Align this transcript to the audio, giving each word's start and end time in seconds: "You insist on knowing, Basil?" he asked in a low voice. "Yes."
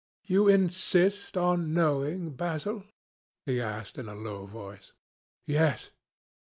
"You 0.23 0.47
insist 0.47 1.37
on 1.37 1.75
knowing, 1.75 2.31
Basil?" 2.31 2.85
he 3.45 3.61
asked 3.61 3.99
in 3.99 4.09
a 4.09 4.15
low 4.15 4.47
voice. 4.47 4.93
"Yes." 5.45 5.91